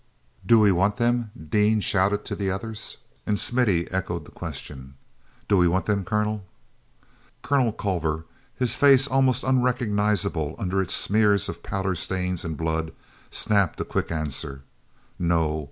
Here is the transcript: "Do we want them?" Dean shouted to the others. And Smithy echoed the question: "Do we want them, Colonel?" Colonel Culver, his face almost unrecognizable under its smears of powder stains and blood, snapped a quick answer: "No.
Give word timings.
"Do 0.43 0.57
we 0.59 0.71
want 0.71 0.97
them?" 0.97 1.29
Dean 1.51 1.79
shouted 1.79 2.25
to 2.25 2.35
the 2.35 2.49
others. 2.49 2.97
And 3.27 3.39
Smithy 3.39 3.85
echoed 3.91 4.25
the 4.25 4.31
question: 4.31 4.95
"Do 5.47 5.57
we 5.57 5.67
want 5.67 5.85
them, 5.85 6.03
Colonel?" 6.03 6.43
Colonel 7.43 7.71
Culver, 7.71 8.25
his 8.55 8.73
face 8.73 9.05
almost 9.05 9.43
unrecognizable 9.43 10.55
under 10.57 10.81
its 10.81 10.95
smears 10.95 11.49
of 11.49 11.61
powder 11.61 11.93
stains 11.93 12.43
and 12.43 12.57
blood, 12.57 12.93
snapped 13.29 13.79
a 13.79 13.85
quick 13.85 14.11
answer: 14.11 14.63
"No. 15.19 15.59